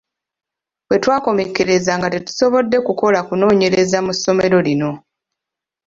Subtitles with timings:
[0.87, 4.91] Bwetwakomekkereza nga tetusobodde kukola kunoonyereza mu ssomero lino.